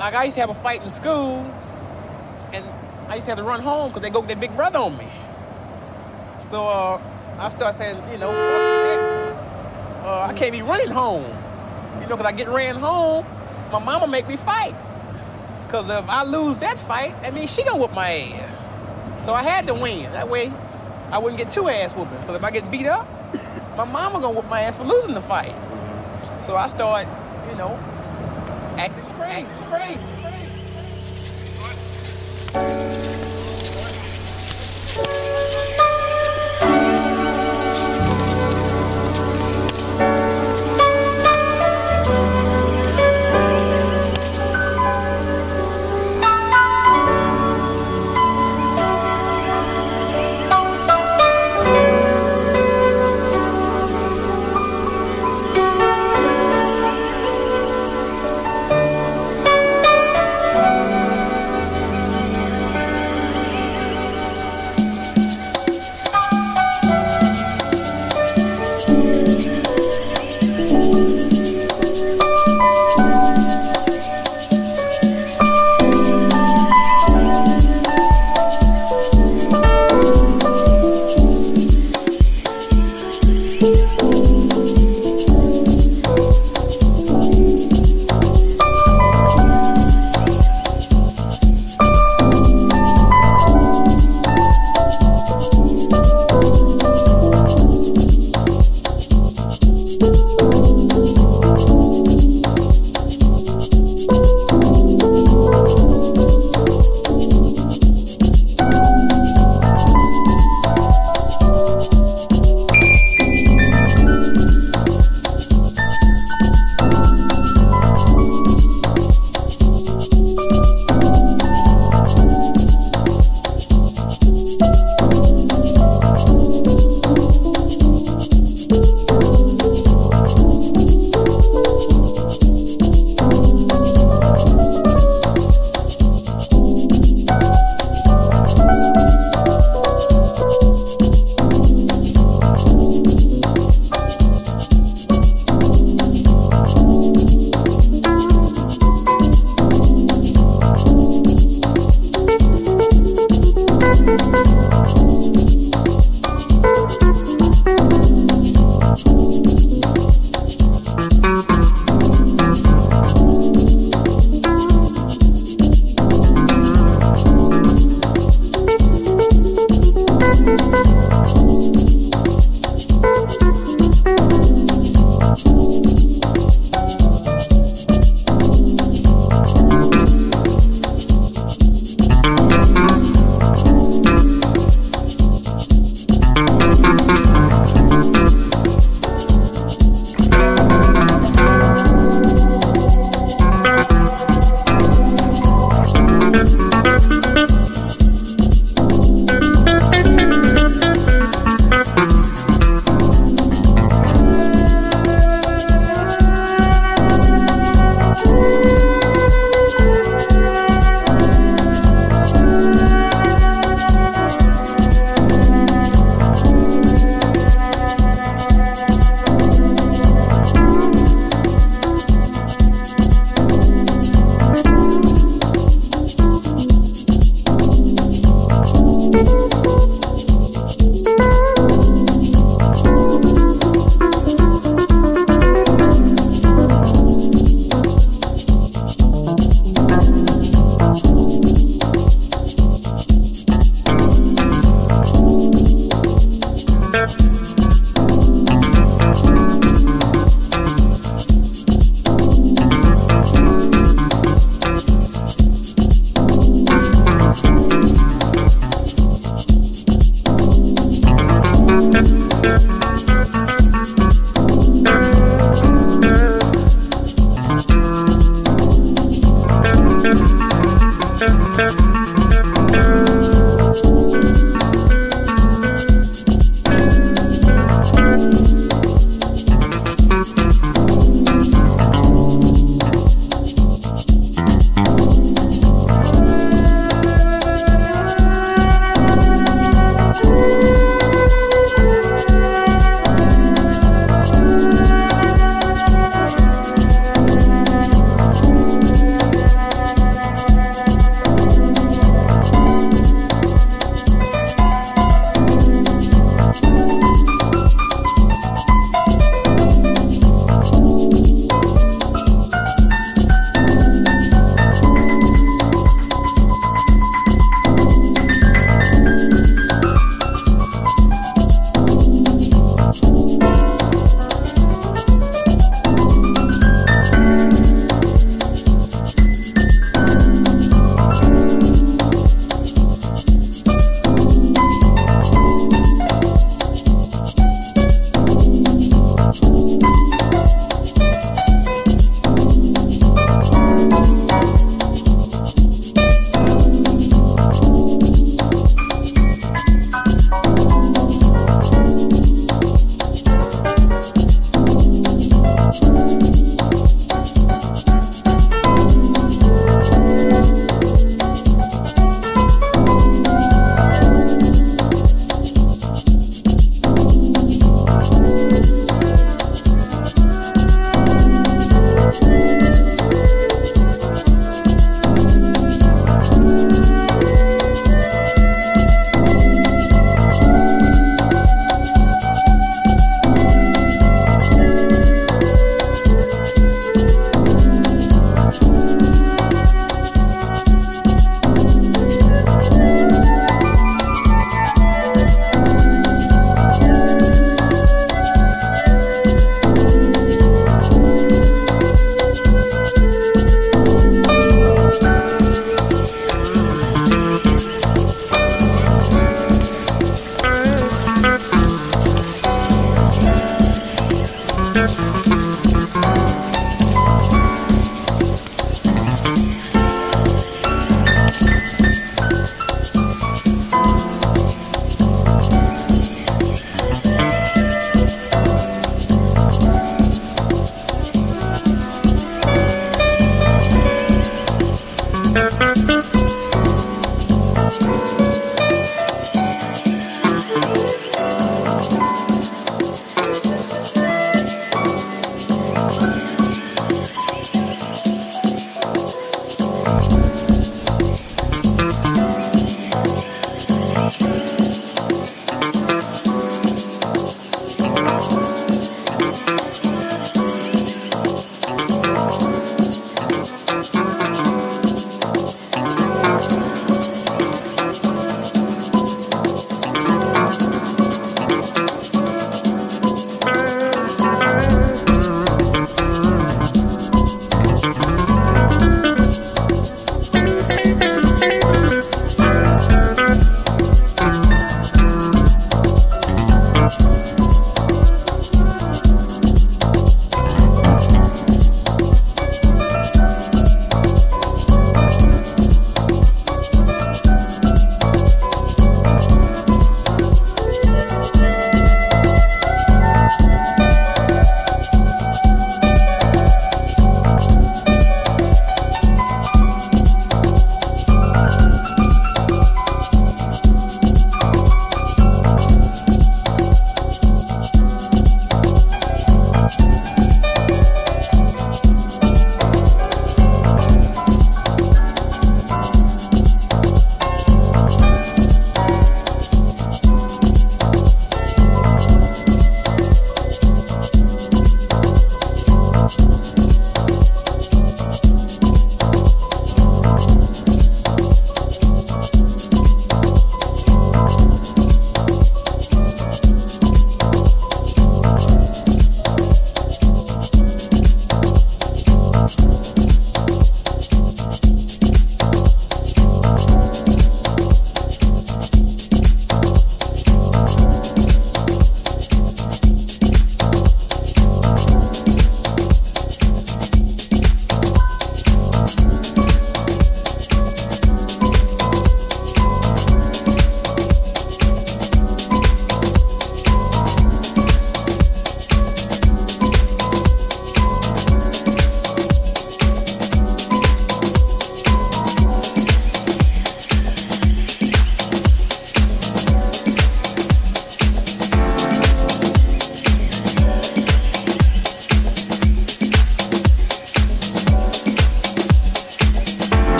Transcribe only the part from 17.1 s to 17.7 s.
that means she